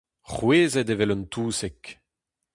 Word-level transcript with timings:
C'hwezet 0.31 0.91
evel 0.93 1.13
un 1.15 1.23
touseg. 1.31 1.81